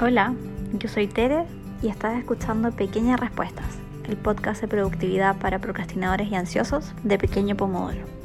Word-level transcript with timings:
Hola, 0.00 0.34
yo 0.72 0.88
soy 0.88 1.06
Tere 1.06 1.44
y 1.80 1.88
estás 1.88 2.18
escuchando 2.18 2.72
Pequeñas 2.72 3.20
Respuestas, 3.20 3.78
el 4.08 4.16
podcast 4.16 4.60
de 4.60 4.66
productividad 4.66 5.38
para 5.38 5.60
procrastinadores 5.60 6.28
y 6.32 6.34
ansiosos 6.34 6.92
de 7.04 7.16
Pequeño 7.16 7.56
Pomodoro. 7.56 8.23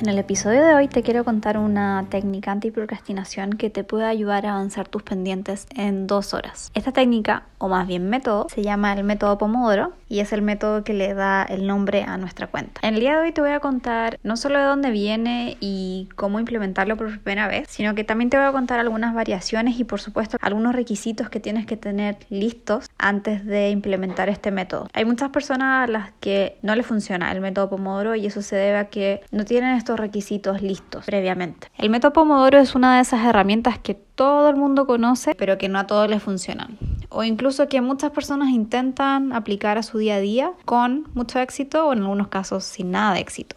En 0.00 0.08
el 0.08 0.18
episodio 0.20 0.64
de 0.64 0.76
hoy 0.76 0.86
te 0.86 1.02
quiero 1.02 1.24
contar 1.24 1.58
una 1.58 2.06
técnica 2.08 2.52
anti-procrastinación 2.52 3.54
que 3.54 3.68
te 3.68 3.82
puede 3.82 4.04
ayudar 4.04 4.46
a 4.46 4.52
avanzar 4.52 4.86
tus 4.86 5.02
pendientes 5.02 5.66
en 5.74 6.06
dos 6.06 6.34
horas. 6.34 6.70
Esta 6.74 6.92
técnica, 6.92 7.42
o 7.58 7.66
más 7.66 7.88
bien 7.88 8.08
método, 8.08 8.46
se 8.48 8.62
llama 8.62 8.92
el 8.92 9.02
método 9.02 9.38
Pomodoro 9.38 9.94
y 10.08 10.20
es 10.20 10.32
el 10.32 10.40
método 10.40 10.84
que 10.84 10.94
le 10.94 11.14
da 11.14 11.42
el 11.42 11.66
nombre 11.66 12.04
a 12.04 12.16
nuestra 12.16 12.46
cuenta. 12.46 12.80
En 12.86 12.94
el 12.94 13.00
día 13.00 13.16
de 13.16 13.22
hoy 13.22 13.32
te 13.32 13.40
voy 13.40 13.50
a 13.50 13.58
contar 13.58 14.20
no 14.22 14.36
solo 14.36 14.60
de 14.60 14.66
dónde 14.66 14.92
viene 14.92 15.56
y 15.58 16.08
cómo 16.14 16.38
implementarlo 16.38 16.96
por 16.96 17.18
primera 17.18 17.48
vez, 17.48 17.66
sino 17.68 17.96
que 17.96 18.04
también 18.04 18.30
te 18.30 18.36
voy 18.36 18.46
a 18.46 18.52
contar 18.52 18.78
algunas 18.78 19.14
variaciones 19.14 19.80
y 19.80 19.84
por 19.84 20.00
supuesto 20.00 20.36
algunos 20.40 20.76
requisitos 20.76 21.28
que 21.28 21.40
tienes 21.40 21.66
que 21.66 21.76
tener 21.76 22.18
listos 22.30 22.88
antes 22.98 23.44
de 23.44 23.70
implementar 23.70 24.28
este 24.28 24.52
método. 24.52 24.86
Hay 24.92 25.04
muchas 25.04 25.30
personas 25.30 25.88
a 25.88 25.90
las 25.90 26.12
que 26.20 26.56
no 26.62 26.76
le 26.76 26.84
funciona 26.84 27.32
el 27.32 27.40
método 27.40 27.68
Pomodoro 27.68 28.14
y 28.14 28.26
eso 28.26 28.42
se 28.42 28.54
debe 28.54 28.78
a 28.78 28.84
que 28.90 29.22
no 29.32 29.44
tienen 29.44 29.76
requisitos 29.96 30.62
listos 30.62 31.04
previamente. 31.06 31.68
El 31.76 31.90
método 31.90 32.12
Pomodoro 32.12 32.58
es 32.58 32.74
una 32.74 32.96
de 32.96 33.02
esas 33.02 33.24
herramientas 33.24 33.78
que 33.78 33.94
todo 33.94 34.48
el 34.48 34.56
mundo 34.56 34.86
conoce, 34.86 35.34
pero 35.34 35.58
que 35.58 35.68
no 35.68 35.78
a 35.78 35.86
todos 35.86 36.10
les 36.10 36.22
funcionan. 36.22 36.76
O 37.08 37.24
incluso 37.24 37.68
que 37.68 37.80
muchas 37.80 38.10
personas 38.10 38.50
intentan 38.50 39.32
aplicar 39.32 39.78
a 39.78 39.82
su 39.82 39.98
día 39.98 40.16
a 40.16 40.20
día 40.20 40.52
con 40.64 41.08
mucho 41.14 41.38
éxito 41.38 41.86
o 41.86 41.92
en 41.92 42.00
algunos 42.00 42.28
casos 42.28 42.64
sin 42.64 42.90
nada 42.90 43.14
de 43.14 43.20
éxito. 43.20 43.56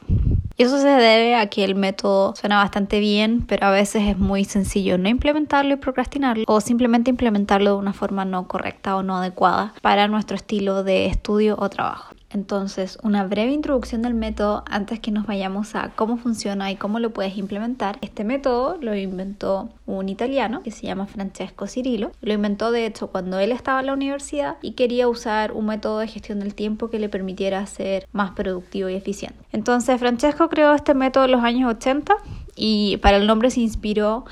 Y 0.57 0.63
eso 0.63 0.79
se 0.79 0.87
debe 0.87 1.35
a 1.35 1.47
que 1.47 1.63
el 1.63 1.75
método 1.75 2.35
suena 2.35 2.57
bastante 2.57 2.99
bien, 2.99 3.43
pero 3.47 3.65
a 3.65 3.71
veces 3.71 4.03
es 4.07 4.17
muy 4.17 4.45
sencillo 4.45 4.97
no 4.97 5.09
implementarlo 5.09 5.73
y 5.73 5.77
procrastinarlo, 5.77 6.43
o 6.47 6.61
simplemente 6.61 7.09
implementarlo 7.09 7.71
de 7.71 7.77
una 7.77 7.93
forma 7.93 8.25
no 8.25 8.47
correcta 8.47 8.95
o 8.95 9.01
no 9.01 9.17
adecuada 9.17 9.73
para 9.81 10.07
nuestro 10.07 10.35
estilo 10.35 10.83
de 10.83 11.07
estudio 11.07 11.55
o 11.57 11.69
trabajo. 11.69 12.13
Entonces, 12.33 12.97
una 13.03 13.25
breve 13.25 13.51
introducción 13.51 14.01
del 14.01 14.13
método 14.13 14.63
antes 14.69 14.99
que 14.99 15.11
nos 15.11 15.25
vayamos 15.25 15.75
a 15.75 15.89
cómo 15.95 16.17
funciona 16.17 16.71
y 16.71 16.75
cómo 16.75 16.99
lo 16.99 17.11
puedes 17.11 17.37
implementar. 17.37 17.97
Este 18.01 18.23
método 18.23 18.77
lo 18.79 18.95
inventó 18.95 19.69
un 19.85 20.07
italiano 20.07 20.61
que 20.63 20.71
se 20.71 20.87
llama 20.87 21.07
Francesco 21.07 21.67
Cirillo. 21.67 22.11
Lo 22.21 22.33
inventó 22.33 22.71
de 22.71 22.85
hecho 22.85 23.07
cuando 23.07 23.39
él 23.39 23.51
estaba 23.51 23.81
en 23.81 23.87
la 23.87 23.93
universidad 23.93 24.57
y 24.61 24.71
quería 24.71 25.09
usar 25.09 25.51
un 25.51 25.65
método 25.65 25.99
de 25.99 26.07
gestión 26.07 26.39
del 26.39 26.55
tiempo 26.55 26.89
que 26.89 26.99
le 26.99 27.09
permitiera 27.09 27.65
ser 27.65 28.07
más 28.13 28.31
productivo 28.31 28.89
y 28.89 28.95
eficiente. 28.95 29.37
Entonces, 29.51 29.99
Francesco 29.99 30.49
creó 30.49 30.73
este 30.73 30.93
método 30.93 31.25
en 31.25 31.31
los 31.31 31.43
años 31.43 31.69
80 31.69 32.15
y 32.55 32.97
para 32.97 33.17
el 33.17 33.27
nombre 33.27 33.51
se 33.51 33.59
inspiró 33.59 34.25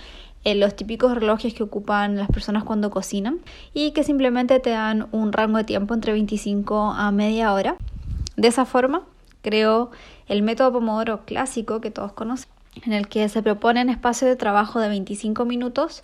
en 0.44 0.60
los 0.60 0.76
típicos 0.76 1.14
relojes 1.14 1.54
que 1.54 1.64
ocupan 1.64 2.16
las 2.16 2.30
personas 2.30 2.64
cuando 2.64 2.90
cocinan 2.90 3.40
y 3.74 3.92
que 3.92 4.04
simplemente 4.04 4.60
te 4.60 4.70
dan 4.70 5.08
un 5.12 5.34
rango 5.34 5.58
de 5.58 5.64
tiempo 5.66 5.94
entre 5.94 6.14
25 6.14 6.92
a 6.92 7.12
media 7.12 7.54
hora 7.54 7.76
de 8.40 8.48
esa 8.48 8.66
forma, 8.66 9.04
creo 9.42 9.92
el 10.28 10.44
método 10.44 10.72
Pomodoro 10.72 11.26
clásico 11.26 11.82
que 11.82 11.92
todos 11.92 12.14
conocen, 12.14 12.50
en 12.86 12.94
el 12.94 13.10
que 13.10 13.28
se 13.28 13.44
proponen 13.44 13.90
espacio 13.90 14.28
de 14.30 14.38
trabajo 14.38 14.80
de 14.80 14.88
25 14.88 15.44
minutos 15.44 16.04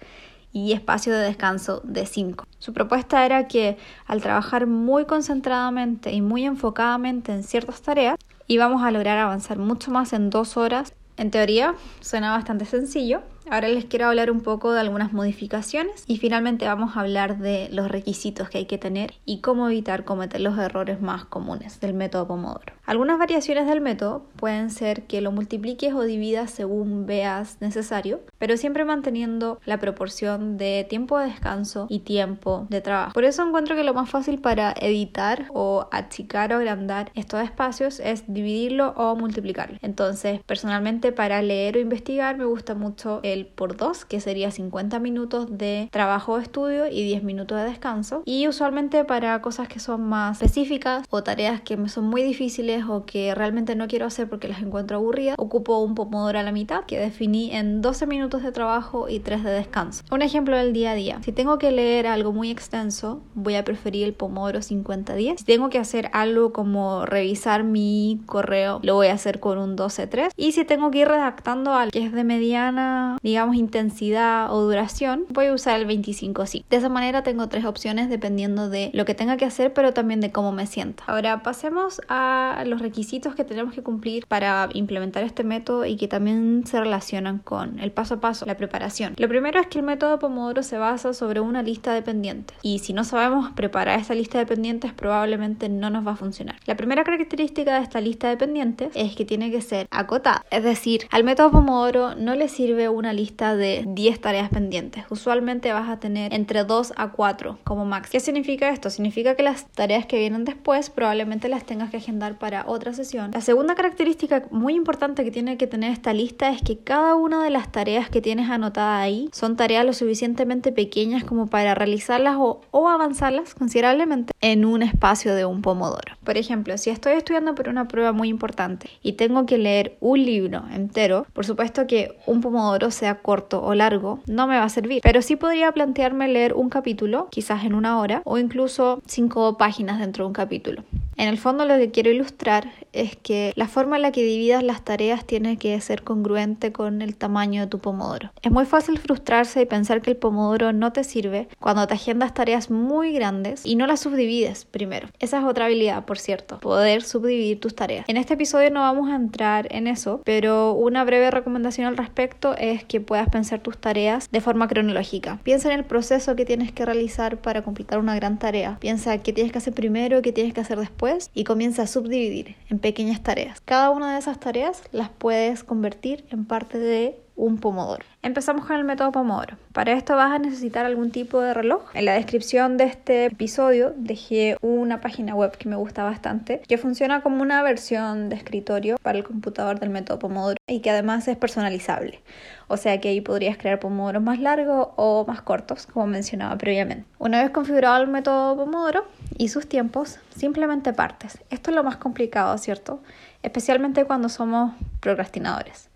y 0.52 0.74
espacio 0.74 1.14
de 1.14 1.20
descanso 1.20 1.80
de 1.86 2.06
5. 2.06 2.46
Su 2.60 2.74
propuesta 2.74 3.26
era 3.26 3.48
que 3.48 3.78
al 4.06 4.22
trabajar 4.22 4.68
muy 4.68 5.06
concentradamente 5.06 6.12
y 6.12 6.20
muy 6.22 6.44
enfocadamente 6.46 7.32
en 7.32 7.44
ciertas 7.44 7.82
tareas, 7.82 8.18
íbamos 8.48 8.84
a 8.84 8.92
lograr 8.92 9.18
avanzar 9.18 9.58
mucho 9.58 9.92
más 9.92 10.12
en 10.12 10.30
dos 10.30 10.58
horas. 10.58 10.94
En 11.16 11.32
teoría, 11.32 11.76
suena 12.02 12.32
bastante 12.32 12.66
sencillo, 12.66 13.22
Ahora 13.50 13.68
les 13.68 13.86
quiero 13.86 14.08
hablar 14.08 14.32
un 14.32 14.42
poco 14.42 14.74
de 14.74 14.80
algunas 14.80 15.14
modificaciones 15.14 16.04
y 16.08 16.18
finalmente 16.18 16.66
vamos 16.66 16.98
a 16.98 17.02
hablar 17.02 17.38
de 17.38 17.70
los 17.72 17.90
requisitos 17.90 18.50
que 18.50 18.58
hay 18.58 18.66
que 18.66 18.80
tener 18.80 19.14
y 19.24 19.42
cómo 19.42 19.70
evitar 19.70 20.04
cometer 20.04 20.42
los 20.42 20.58
errores 20.58 21.00
más 21.00 21.26
comunes 21.26 21.80
del 21.80 21.94
método 21.94 22.28
Pomodoro. 22.28 22.74
Algunas 22.86 23.18
variaciones 23.18 23.66
del 23.66 23.82
método 23.82 24.26
pueden 24.36 24.70
ser 24.70 25.04
que 25.04 25.20
lo 25.20 25.32
multipliques 25.32 25.94
o 25.94 26.04
dividas 26.04 26.52
según 26.52 27.08
veas 27.08 27.58
necesario, 27.60 28.22
pero 28.38 28.58
siempre 28.58 28.86
manteniendo 28.86 29.60
la 29.66 29.80
proporción 29.80 30.58
de 30.58 30.86
tiempo 30.88 31.18
de 31.18 31.26
descanso 31.26 31.88
y 31.90 32.00
tiempo 32.00 32.68
de 32.70 32.82
trabajo. 32.82 33.14
Por 33.14 33.24
eso 33.24 33.42
encuentro 33.42 33.76
que 33.76 33.84
lo 33.84 33.96
más 33.96 34.10
fácil 34.10 34.40
para 34.40 34.72
editar 34.80 35.48
o 35.52 35.88
achicar 35.92 36.54
o 36.54 36.58
agrandar 36.58 37.12
estos 37.16 37.42
espacios 37.42 38.00
es 38.00 38.24
dividirlo 38.28 38.94
o 38.96 39.16
multiplicarlo. 39.16 39.80
Entonces, 39.82 40.42
personalmente 40.46 41.12
para 41.12 41.42
leer 41.42 41.78
o 41.78 41.80
investigar 41.80 42.38
me 42.38 42.46
gusta 42.46 42.76
mucho 42.76 43.20
el 43.24 43.48
por 43.48 43.78
2, 43.78 44.06
que 44.06 44.20
sería 44.20 44.52
50 44.52 45.00
minutos 45.00 45.58
de 45.58 45.90
trabajo 45.92 46.34
o 46.34 46.38
estudio 46.38 46.86
y 46.86 47.04
10 47.04 47.24
minutos 47.24 47.58
de 47.58 47.64
descanso. 47.64 48.22
Y 48.26 48.48
usualmente 48.48 49.06
para 49.06 49.42
cosas 49.42 49.68
que 49.68 49.80
son 49.80 50.04
más 50.04 50.40
específicas 50.40 51.08
o 51.10 51.24
tareas 51.24 51.62
que 51.62 51.78
me 51.78 51.90
son 51.90 52.04
muy 52.04 52.22
difíciles 52.22 52.75
o 52.88 53.06
que 53.06 53.34
realmente 53.34 53.76
no 53.76 53.88
quiero 53.88 54.06
hacer 54.06 54.28
porque 54.28 54.48
las 54.48 54.62
encuentro 54.62 54.98
aburridas, 54.98 55.36
ocupo 55.38 55.80
un 55.80 55.96
pomodoro 55.96 56.40
a 56.40 56.44
la 56.44 56.52
mitad 56.52 56.86
que 56.86 57.00
definí 57.00 57.52
en 57.56 57.82
12 57.82 58.08
minutos 58.08 58.44
de 58.44 58.52
trabajo 58.52 59.08
y 59.10 59.20
3 59.20 59.44
de 59.44 59.52
descanso. 59.52 60.04
Un 60.12 60.22
ejemplo 60.22 60.58
del 60.58 60.74
día 60.74 60.92
a 60.92 60.96
día. 60.96 61.20
Si 61.24 61.32
tengo 61.32 61.58
que 61.58 61.72
leer 61.72 62.08
algo 62.08 62.34
muy 62.34 62.52
extenso, 62.52 63.22
voy 63.34 63.56
a 63.56 63.64
preferir 63.64 64.06
el 64.06 64.14
pomodoro 64.14 64.60
50-10. 64.60 65.38
Si 65.38 65.46
tengo 65.46 65.70
que 65.70 65.80
hacer 65.80 66.10
algo 66.14 66.52
como 66.54 67.06
revisar 67.06 67.64
mi 67.64 68.22
correo, 68.26 68.80
lo 68.84 68.96
voy 68.96 69.08
a 69.08 69.14
hacer 69.14 69.40
con 69.40 69.58
un 69.58 69.78
12-3. 69.78 70.32
Y 70.36 70.52
si 70.52 70.66
tengo 70.66 70.92
que 70.92 71.00
ir 71.00 71.08
redactando 71.08 71.74
algo 71.74 71.92
que 71.92 72.06
es 72.06 72.12
de 72.12 72.24
mediana 72.24 73.18
digamos, 73.22 73.56
intensidad 73.56 74.54
o 74.54 74.62
duración, 74.62 75.26
voy 75.30 75.48
a 75.48 75.54
usar 75.54 75.80
el 75.80 75.86
25 75.86 76.46
sí. 76.46 76.66
De 76.70 76.78
esa 76.78 76.90
manera 76.90 77.24
tengo 77.24 77.48
tres 77.48 77.66
opciones 77.66 78.10
dependiendo 78.10 78.70
de 78.70 78.92
lo 78.94 79.06
que 79.06 79.16
tenga 79.16 79.38
que 79.38 79.46
hacer, 79.46 79.74
pero 79.74 79.94
también 79.94 80.22
de 80.22 80.32
cómo 80.32 80.52
me 80.52 80.68
siento. 80.68 81.04
Ahora 81.08 81.44
pasemos 81.44 82.02
a 82.08 82.64
los 82.68 82.82
requisitos 82.82 83.36
que 83.36 83.44
tenemos 83.44 83.74
que 83.74 83.84
cumplir 83.84 84.26
para 84.28 84.70
implementar 84.74 85.24
este 85.24 85.44
método 85.44 85.86
y 85.86 85.96
que 85.96 86.08
también 86.08 86.64
se 86.66 86.80
relacionan 86.80 87.40
con 87.40 87.80
el 87.80 87.92
paso 87.92 88.16
a 88.16 88.20
paso, 88.20 88.46
la 88.46 88.58
preparación. 88.58 89.14
Lo 89.18 89.28
primero 89.28 89.60
es 89.60 89.68
que 89.68 89.80
el 89.80 89.86
método 89.86 90.20
Pomodoro 90.20 90.64
se 90.64 90.78
basa 90.78 91.14
sobre 91.14 91.40
una 91.40 91.64
lista 91.64 91.94
de 91.94 92.02
pendientes 92.02 92.58
y 92.62 92.80
si 92.80 92.94
no 92.94 93.04
sabemos 93.04 93.52
preparar 93.52 94.00
esta 94.00 94.14
lista 94.14 94.38
de 94.38 94.46
pendientes 94.46 94.94
probablemente 94.94 95.70
no 95.70 95.90
nos 95.90 96.06
va 96.06 96.12
a 96.12 96.16
funcionar. 96.16 96.58
La 96.66 96.76
primera 96.76 97.04
característica 97.04 97.76
de 97.76 97.84
esta 97.84 98.02
lista 98.02 98.30
de 98.30 98.38
pendientes 98.38 98.92
es 98.96 99.16
que 99.16 99.26
tiene 99.26 99.52
que 99.52 99.62
ser 99.62 99.88
acotada, 99.92 100.44
es 100.52 100.64
decir, 100.64 101.08
al 101.12 101.24
método 101.24 101.52
Pomodoro 101.52 102.16
no 102.16 102.36
le 102.36 102.48
sirve 102.50 102.90
una 102.90 103.14
lista 103.14 103.56
de 103.56 103.84
10 103.88 104.22
tareas 104.22 104.50
pendientes. 104.50 105.06
Usualmente 105.10 105.72
vas 105.74 105.90
a 105.90 106.00
tener 106.00 106.34
entre 106.34 106.64
2 106.64 106.94
a 106.96 107.12
4 107.12 107.60
como 107.64 107.86
máximo. 107.86 108.12
¿Qué 108.12 108.20
significa 108.20 108.70
esto? 108.70 108.90
Significa 108.90 109.36
que 109.36 109.44
las 109.44 109.68
tareas 109.68 110.06
que 110.06 110.20
vienen 110.20 110.46
después 110.46 110.90
probablemente 110.90 111.50
las 111.50 111.66
tengas 111.66 111.90
que 111.90 111.98
agendar 111.98 112.38
para 112.38 112.55
otra 112.68 112.94
sesión. 112.94 113.32
La 113.34 113.42
segunda 113.42 113.76
característica 113.76 114.44
muy 114.52 114.76
importante 114.76 115.24
que 115.24 115.32
tiene 115.32 115.58
que 115.58 115.68
tener 115.68 115.92
esta 115.92 116.14
lista 116.14 116.50
es 116.50 116.62
que 116.62 116.78
cada 116.78 117.16
una 117.16 117.44
de 117.44 117.50
las 117.50 117.72
tareas 117.72 118.10
que 118.10 118.22
tienes 118.22 118.50
anotada 118.50 119.00
ahí 119.00 119.30
son 119.34 119.56
tareas 119.56 119.86
lo 119.86 119.94
suficientemente 119.94 120.72
pequeñas 120.72 121.24
como 121.24 121.48
para 121.48 121.76
realizarlas 121.76 122.36
o, 122.38 122.62
o 122.72 122.88
avanzarlas 122.88 123.56
considerablemente 123.56 124.34
en 124.42 124.66
un 124.66 124.84
espacio 124.84 125.36
de 125.36 125.46
un 125.46 125.62
pomodoro. 125.62 126.16
Por 126.24 126.38
ejemplo, 126.38 126.78
si 126.78 126.90
estoy 126.90 127.14
estudiando 127.14 127.56
por 127.56 127.70
una 127.70 127.88
prueba 127.88 128.12
muy 128.12 128.30
importante 128.30 128.90
y 129.02 129.14
tengo 129.14 129.46
que 129.46 129.58
leer 129.58 129.98
un 130.00 130.24
libro 130.24 130.64
entero, 130.72 131.26
por 131.34 131.46
supuesto 131.46 131.88
que 131.88 132.18
un 132.26 132.42
pomodoro 132.42 132.92
se 132.92 133.14
corto 133.22 133.64
o 133.64 133.74
largo, 133.74 134.20
no 134.28 134.48
me 134.48 134.58
va 134.58 134.64
a 134.64 134.70
servir. 134.70 135.02
Pero 135.04 135.22
sí 135.22 135.36
podría 135.36 135.72
plantearme 135.72 136.28
leer 136.28 136.54
un 136.54 136.70
capítulo, 136.70 137.28
quizás 137.32 137.64
en 137.64 137.74
una 137.74 138.00
hora, 138.00 138.22
o 138.26 138.38
incluso 138.38 139.02
cinco 139.06 139.58
páginas 139.58 140.00
dentro 140.00 140.24
de 140.24 140.28
un 140.28 140.34
capítulo. 140.34 140.84
En 141.18 141.30
el 141.30 141.38
fondo 141.38 141.66
lo 141.66 141.78
que 141.78 141.92
quiero 141.92 142.12
ilustrar 142.12 142.72
es 142.96 143.16
que 143.16 143.54
la 143.56 143.68
forma 143.68 143.98
en 143.98 144.02
la 144.02 144.12
que 144.12 144.24
dividas 144.24 144.64
las 144.64 144.84
tareas 144.84 145.26
tiene 145.26 145.58
que 145.58 145.80
ser 145.82 146.04
congruente 146.04 146.72
con 146.72 147.02
el 147.02 147.16
tamaño 147.16 147.62
de 147.62 147.68
tu 147.68 147.80
pomodoro. 147.80 148.32
Es 148.42 148.52
muy 148.52 148.66
fácil 148.66 148.98
frustrarse 148.98 149.62
y 149.62 149.66
pensar 149.66 150.02
que 150.02 150.12
el 150.12 150.18
pomodoro 150.18 150.74
no 150.74 150.94
te 150.94 151.04
sirve 151.04 151.48
cuando 151.60 151.86
te 151.88 151.94
agendas 151.94 152.34
tareas 152.34 152.70
muy 152.72 153.14
grandes 153.14 153.66
y 153.66 153.76
no 153.76 153.88
las 153.88 154.00
subdivides 154.00 154.66
primero. 154.66 155.10
Esa 155.20 155.40
es 155.40 155.46
otra 155.46 155.66
habilidad, 155.66 156.06
por 156.06 156.18
cierto, 156.18 156.60
poder 156.60 157.04
subdividir 157.04 157.60
tus 157.60 157.76
tareas. 157.76 158.06
En 158.08 158.18
este 158.18 158.36
episodio 158.36 158.72
no 158.72 158.82
vamos 158.82 159.10
a 159.10 159.16
entrar 159.16 159.68
en 159.72 159.88
eso, 159.88 160.22
pero 160.24 160.74
una 160.74 161.04
breve 161.04 161.32
recomendación 161.32 161.88
al 161.88 161.98
respecto 161.98 162.56
es 162.58 162.84
que 162.84 163.02
puedas 163.02 163.30
pensar 163.30 163.60
tus 163.60 163.78
tareas 163.78 164.30
de 164.32 164.42
forma 164.42 164.68
cronológica. 164.68 165.40
Piensa 165.44 165.72
en 165.72 165.80
el 165.80 165.86
proceso 165.86 166.36
que 166.36 166.46
tienes 166.46 166.72
que 166.72 166.86
realizar 166.86 167.38
para 167.38 167.64
completar 167.64 168.00
una 168.00 168.16
gran 168.16 168.40
tarea. 168.40 168.78
Piensa 168.80 169.18
qué 169.20 169.34
tienes 169.34 169.52
que 169.52 169.58
hacer 169.58 169.74
primero, 169.74 170.22
qué 170.22 170.32
tienes 170.32 170.54
que 170.54 170.62
hacer 170.62 170.80
después 170.80 171.32
y 171.34 171.44
comienza 171.44 171.84
a 171.84 171.88
subdividir 171.88 172.56
pequeñas 172.86 173.24
tareas. 173.24 173.62
Cada 173.62 173.90
una 173.90 174.14
de 174.14 174.20
esas 174.20 174.40
tareas 174.40 174.84
las 174.92 175.10
puedes 175.10 175.64
convertir 175.64 176.24
en 176.30 176.46
parte 176.46 176.78
de 176.78 177.20
un 177.36 177.58
pomodoro. 177.58 178.06
Empezamos 178.22 178.66
con 178.66 178.78
el 178.78 178.84
método 178.84 179.12
pomodoro. 179.12 179.58
Para 179.74 179.92
esto 179.92 180.16
vas 180.16 180.32
a 180.32 180.40
necesitar 180.40 180.86
algún 180.86 181.12
tipo 181.12 181.42
de 181.42 181.54
reloj. 181.54 181.84
En 181.94 182.06
la 182.06 182.14
descripción 182.14 182.78
de 182.78 182.86
este 182.86 183.26
episodio 183.26 183.94
dejé 183.98 184.58
una 184.62 185.02
página 185.02 185.36
web 185.36 185.56
que 185.58 185.70
me 185.70 185.76
gusta 185.76 186.04
bastante, 186.04 186.62
que 186.68 186.78
funciona 186.78 187.22
como 187.22 187.42
una 187.42 187.62
versión 187.62 188.30
de 188.30 188.36
escritorio 188.36 188.98
para 189.02 189.18
el 189.18 189.24
computador 189.24 189.80
del 189.80 189.90
método 189.90 190.20
pomodoro 190.20 190.58
y 190.68 190.80
que 190.80 190.90
además 190.90 191.28
es 191.28 191.38
personalizable. 191.38 192.22
O 192.68 192.78
sea 192.78 193.00
que 193.00 193.10
ahí 193.10 193.22
podrías 193.22 193.58
crear 193.58 193.80
pomodoros 193.80 194.24
más 194.24 194.40
largos 194.40 194.90
o 194.96 195.26
más 195.28 195.42
cortos, 195.42 195.86
como 195.86 196.08
mencionaba 196.08 196.58
previamente. 196.58 197.06
Una 197.20 197.42
vez 197.42 197.52
configurado 197.52 198.02
el 198.02 198.10
método 198.10 198.56
pomodoro 198.56 199.06
y 199.38 199.50
sus 199.50 199.68
tiempos, 199.68 200.20
simplemente 200.36 200.94
partes. 200.94 201.40
Esto 201.50 201.70
es 201.70 201.76
lo 201.76 201.84
más 201.84 201.98
complicado, 201.98 202.58
¿cierto? 202.58 203.02
Especialmente 203.44 204.06
cuando 204.06 204.30
somos 204.30 204.74
procrastinadores. 205.00 205.90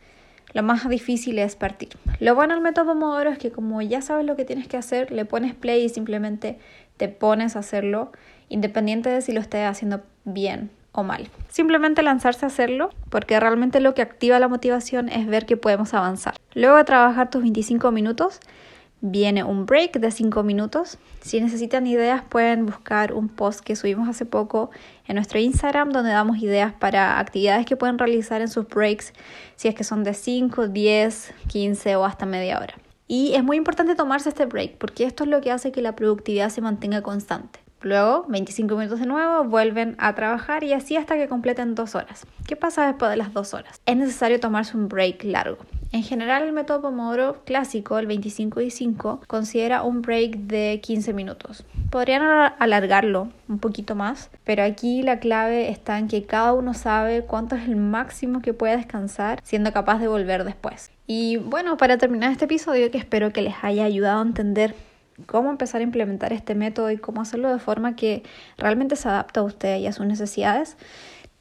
Lo 0.54 0.64
más 0.64 0.88
difícil 0.90 1.38
es 1.40 1.56
partir. 1.56 1.90
Lo 2.20 2.36
bueno 2.36 2.54
del 2.54 2.64
método 2.64 2.88
Pomodoro 2.88 3.30
es 3.30 3.38
que 3.38 3.52
como 3.52 3.82
ya 3.82 4.02
sabes 4.02 4.26
lo 4.26 4.36
que 4.36 4.46
tienes 4.46 4.68
que 4.68 4.78
hacer, 4.78 5.12
le 5.12 5.26
pones 5.26 5.54
play 5.54 5.84
y 5.84 5.90
simplemente 5.90 6.58
te 6.98 7.08
pones 7.08 7.56
a 7.56 7.60
hacerlo, 7.60 8.12
independiente 8.50 9.10
de 9.10 9.22
si 9.22 9.32
lo 9.32 9.40
estés 9.40 9.66
haciendo 9.66 10.02
bien 10.26 10.72
o 10.92 11.04
mal. 11.04 11.30
Simplemente 11.50 12.02
lanzarse 12.02 12.46
a 12.46 12.48
hacerlo, 12.48 12.90
porque 13.10 13.40
realmente 13.40 13.80
lo 13.80 13.94
que 13.94 14.02
activa 14.02 14.40
la 14.40 14.48
motivación 14.48 15.10
es 15.10 15.28
ver 15.28 15.46
que 15.46 15.56
podemos 15.56 15.94
avanzar. 15.94 16.36
Luego 16.54 16.78
de 16.78 16.84
trabajar 16.84 17.30
tus 17.30 17.42
25 17.42 17.92
minutos, 17.92 18.40
viene 19.02 19.44
un 19.44 19.66
break 19.66 20.00
de 20.00 20.12
5 20.12 20.44
minutos. 20.44 20.98
Si 21.22 21.40
necesitan 21.40 21.88
ideas 21.88 22.24
pueden 22.28 22.66
buscar 22.66 23.14
un 23.14 23.30
post 23.30 23.62
que 23.62 23.76
subimos 23.76 24.10
hace 24.10 24.26
poco 24.26 24.72
en 25.08 25.16
nuestro 25.16 25.40
Instagram 25.40 25.92
donde 25.92 26.12
damos 26.12 26.38
ideas 26.38 26.74
para 26.74 27.20
actividades 27.20 27.66
que 27.66 27.78
pueden 27.78 27.98
realizar 27.98 28.42
en 28.42 28.48
sus 28.48 28.68
breaks 28.68 29.14
si 29.56 29.68
es 29.68 29.76
que 29.76 29.84
son 29.84 30.04
de 30.04 30.14
5, 30.14 30.68
10, 30.68 31.34
15 31.48 31.96
o 31.96 32.06
hasta 32.06 32.26
media 32.26 32.60
hora. 32.60 32.76
Y 33.08 33.34
es 33.34 33.44
muy 33.44 33.58
importante 33.58 33.96
tomarse 33.96 34.30
este 34.30 34.46
break 34.46 34.78
porque 34.78 35.06
esto 35.06 35.24
es 35.24 35.30
lo 35.30 35.42
que 35.42 35.52
hace 35.52 35.72
que 35.72 35.82
la 35.82 35.96
productividad 35.96 36.50
se 36.50 36.62
mantenga 36.62 37.02
constante. 37.02 37.60
Luego, 37.82 38.26
25 38.28 38.76
minutos 38.76 39.00
de 39.00 39.06
nuevo, 39.06 39.46
vuelven 39.46 39.96
a 40.00 40.14
trabajar 40.14 40.66
y 40.66 40.74
así 40.74 40.98
hasta 40.98 41.16
que 41.16 41.30
completen 41.30 41.76
dos 41.76 41.96
horas. 41.96 42.28
¿Qué 42.46 42.58
pasa 42.58 42.86
después 42.86 43.10
de 43.10 43.16
las 43.16 43.34
dos 43.34 43.54
horas? 43.54 43.80
Es 43.86 43.96
necesario 43.96 44.40
tomarse 44.42 44.76
un 44.76 44.90
break 44.90 45.24
largo. 45.24 45.60
En 45.92 46.04
general, 46.04 46.44
el 46.44 46.54
método 46.54 46.82
Pomodoro 46.82 47.44
clásico, 47.46 47.98
el 47.98 48.06
25 48.06 48.62
y 48.62 48.70
5, 48.70 49.22
considera 49.26 49.82
un 49.82 50.04
break 50.04 50.38
de 50.38 50.80
15 50.84 51.14
minutos. 51.14 51.66
Podrían 51.90 52.22
alargarlo 52.60 53.30
un 53.48 53.58
poquito 53.58 53.96
más, 53.96 54.30
pero 54.44 54.64
aquí 54.64 55.02
la 55.02 55.20
clave 55.20 55.70
está 55.70 55.98
en 55.98 56.08
que 56.08 56.24
cada 56.26 56.54
uno 56.54 56.76
sabe 56.76 57.24
cuánto 57.26 57.56
es 57.56 57.68
el 57.68 57.76
máximo 57.76 58.42
que 58.42 58.54
puede 58.54 58.78
descansar, 58.78 59.40
siendo 59.44 59.74
capaz 59.74 59.98
de 59.98 60.08
volver 60.08 60.44
después. 60.44 60.92
Y 61.08 61.38
bueno, 61.38 61.76
para 61.78 61.98
terminar 61.98 62.32
este 62.32 62.46
episodio, 62.46 62.92
que 62.92 63.00
espero 63.00 63.34
que 63.34 63.42
les 63.42 63.56
haya 63.64 63.84
ayudado 63.84 64.20
a 64.20 64.26
entender 64.26 64.76
cómo 65.26 65.50
empezar 65.50 65.82
a 65.82 65.84
implementar 65.84 66.34
este 66.34 66.54
método 66.54 66.92
y 66.92 66.98
cómo 66.98 67.22
hacerlo 67.22 67.52
de 67.52 67.60
forma 67.60 67.96
que 67.96 68.24
realmente 68.58 68.96
se 68.96 69.10
adapte 69.10 69.40
a 69.40 69.44
usted 69.44 69.80
y 69.80 69.88
a 69.88 69.92
sus 69.92 70.06
necesidades. 70.06 70.78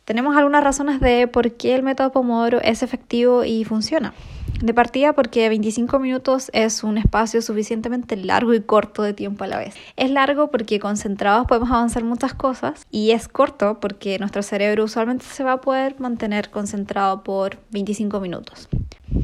Tenemos 0.08 0.38
algunas 0.38 0.64
razones 0.64 1.00
de 1.00 1.28
por 1.28 1.52
qué 1.52 1.74
el 1.74 1.82
método 1.82 2.10
Pomodoro 2.12 2.62
es 2.62 2.82
efectivo 2.82 3.44
y 3.44 3.64
funciona. 3.64 4.14
De 4.62 4.72
partida 4.72 5.12
porque 5.12 5.46
25 5.50 5.98
minutos 5.98 6.50
es 6.54 6.82
un 6.82 6.96
espacio 6.96 7.42
suficientemente 7.42 8.16
largo 8.16 8.54
y 8.54 8.62
corto 8.62 9.02
de 9.02 9.12
tiempo 9.12 9.44
a 9.44 9.48
la 9.48 9.58
vez. 9.58 9.74
Es 9.96 10.10
largo 10.10 10.50
porque 10.50 10.80
concentrados 10.80 11.46
podemos 11.46 11.70
avanzar 11.70 12.04
muchas 12.04 12.32
cosas 12.32 12.86
y 12.90 13.10
es 13.10 13.28
corto 13.28 13.80
porque 13.80 14.18
nuestro 14.18 14.42
cerebro 14.42 14.84
usualmente 14.84 15.26
se 15.26 15.44
va 15.44 15.52
a 15.52 15.60
poder 15.60 16.00
mantener 16.00 16.48
concentrado 16.48 17.22
por 17.22 17.58
25 17.72 18.18
minutos. 18.18 18.70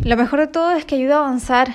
Lo 0.05 0.19
mejor 0.19 0.41
de 0.41 0.49
todo 0.49 0.73
es 0.73 0.85
que 0.85 0.97
ayuda 0.97 1.17
a 1.17 1.21
avanzar 1.21 1.69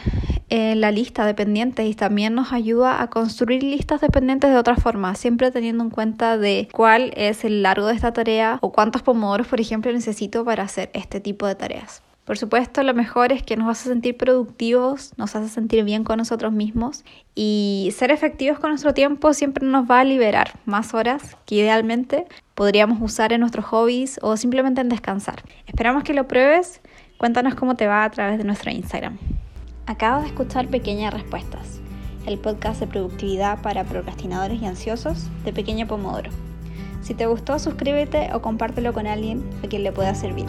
en 0.49 0.81
la 0.81 0.91
lista 0.91 1.25
de 1.25 1.33
pendientes 1.33 1.85
y 1.85 1.93
también 1.93 2.35
nos 2.35 2.51
ayuda 2.53 3.01
a 3.01 3.09
construir 3.09 3.63
listas 3.63 4.01
de 4.01 4.09
pendientes 4.09 4.49
de 4.49 4.57
otra 4.57 4.75
forma, 4.75 5.15
siempre 5.15 5.51
teniendo 5.51 5.83
en 5.83 5.89
cuenta 5.89 6.37
de 6.37 6.67
cuál 6.71 7.11
es 7.15 7.45
el 7.45 7.63
largo 7.63 7.87
de 7.87 7.95
esta 7.95 8.13
tarea 8.13 8.59
o 8.61 8.71
cuántos 8.71 9.01
pomodoros, 9.01 9.47
por 9.47 9.61
ejemplo, 9.61 9.91
necesito 9.91 10.43
para 10.45 10.63
hacer 10.63 10.89
este 10.93 11.19
tipo 11.19 11.47
de 11.47 11.55
tareas. 11.55 12.01
Por 12.29 12.37
supuesto, 12.37 12.83
lo 12.83 12.93
mejor 12.93 13.31
es 13.31 13.41
que 13.41 13.57
nos 13.57 13.67
hace 13.69 13.89
sentir 13.89 14.15
productivos, 14.15 15.13
nos 15.17 15.35
hace 15.35 15.49
sentir 15.49 15.83
bien 15.83 16.03
con 16.03 16.19
nosotros 16.19 16.51
mismos 16.51 17.03
y 17.33 17.91
ser 17.97 18.11
efectivos 18.11 18.59
con 18.59 18.69
nuestro 18.69 18.93
tiempo 18.93 19.33
siempre 19.33 19.65
nos 19.65 19.89
va 19.89 20.01
a 20.01 20.03
liberar 20.03 20.51
más 20.65 20.93
horas 20.93 21.37
que 21.47 21.55
idealmente 21.55 22.27
podríamos 22.53 22.99
usar 23.01 23.33
en 23.33 23.39
nuestros 23.39 23.65
hobbies 23.65 24.19
o 24.21 24.37
simplemente 24.37 24.79
en 24.79 24.89
descansar. 24.89 25.41
Esperamos 25.65 26.03
que 26.03 26.13
lo 26.13 26.27
pruebes. 26.27 26.81
Cuéntanos 27.17 27.55
cómo 27.55 27.75
te 27.75 27.87
va 27.87 28.03
a 28.03 28.11
través 28.11 28.37
de 28.37 28.43
nuestro 28.43 28.69
Instagram. 28.69 29.17
Acabas 29.89 30.21
de 30.21 30.27
escuchar 30.27 30.67
Pequeñas 30.67 31.11
Respuestas, 31.11 31.79
el 32.27 32.37
podcast 32.37 32.79
de 32.79 32.85
productividad 32.85 33.59
para 33.63 33.85
procrastinadores 33.85 34.61
y 34.61 34.65
ansiosos 34.67 35.29
de 35.43 35.51
Pequeña 35.51 35.87
Pomodoro. 35.87 36.29
Si 37.01 37.15
te 37.15 37.25
gustó, 37.25 37.57
suscríbete 37.57 38.29
o 38.35 38.41
compártelo 38.43 38.93
con 38.93 39.07
alguien 39.07 39.43
a 39.63 39.67
quien 39.67 39.81
le 39.81 39.91
pueda 39.91 40.13
servir. 40.13 40.45